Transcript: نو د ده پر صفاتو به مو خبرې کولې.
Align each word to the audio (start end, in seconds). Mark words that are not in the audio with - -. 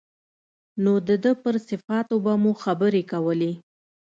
نو 0.83 0.93
د 1.07 1.09
ده 1.23 1.31
پر 1.43 1.55
صفاتو 1.69 2.15
به 2.25 2.33
مو 2.41 2.51
خبرې 2.63 3.01
کولې. 3.11 3.51